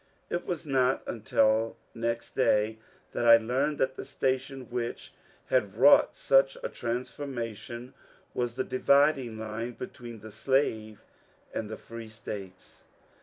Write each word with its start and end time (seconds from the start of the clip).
It 0.31 0.47
was 0.47 0.65
not 0.65 1.03
until 1.05 1.77
next 1.93 2.35
day 2.35 2.79
that 3.11 3.27
I 3.27 3.37
learned 3.37 3.77
that 3.77 3.93
the 3.97 4.03
station 4.03 4.67
which 4.71 5.13
had 5.49 5.77
wrought 5.77 6.15
such 6.15 6.57
a 6.63 6.69
transfor 6.69 7.27
mation 7.27 7.93
was 8.33 8.55
the 8.55 8.63
dividing 8.63 9.37
line 9.37 9.73
between 9.73 10.21
the 10.21 10.31
slave 10.31 11.03
and 11.53 11.69
the 11.69 11.77
free 11.77 12.09
States. 12.09 12.81